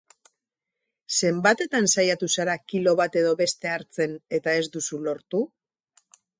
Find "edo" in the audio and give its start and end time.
3.23-3.37